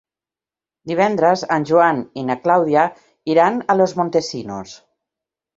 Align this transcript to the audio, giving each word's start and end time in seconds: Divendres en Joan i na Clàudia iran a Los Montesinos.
Divendres 0.91 1.43
en 1.57 1.67
Joan 1.71 2.01
i 2.21 2.25
na 2.31 2.37
Clàudia 2.47 2.87
iran 3.35 3.63
a 3.75 3.79
Los 3.81 3.97
Montesinos. 4.01 4.77